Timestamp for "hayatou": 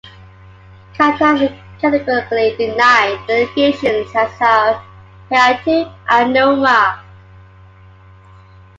5.29-5.93